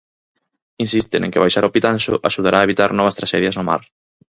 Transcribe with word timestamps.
Insisten 0.85 1.21
en 1.25 1.31
que 1.33 1.43
baixar 1.43 1.63
ao 1.63 1.73
Pitanxo 1.75 2.13
axudará 2.29 2.57
a 2.59 2.65
evitar 2.67 2.89
novas 2.91 3.17
traxedias 3.19 3.55
no 3.55 3.67
mar. 3.69 3.81